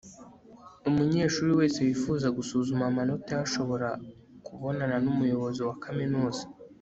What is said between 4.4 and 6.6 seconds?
kubonana numuyobozi wa kaminuza